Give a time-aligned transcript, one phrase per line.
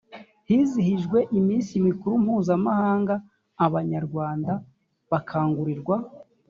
[0.49, 3.15] hizihijwe iminsi mikuru mpuzamahanga
[3.65, 4.51] abanyarwanda
[5.11, 5.95] bakangurirwa